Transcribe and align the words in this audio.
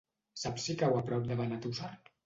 Saps 0.43 0.65
si 0.69 0.77
cau 0.81 0.97
a 1.03 1.05
prop 1.11 1.29
de 1.31 1.41
Benetússer? 1.45 1.97